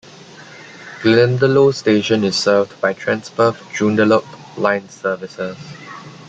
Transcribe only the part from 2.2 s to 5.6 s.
is served by Transperth Joondalup line services.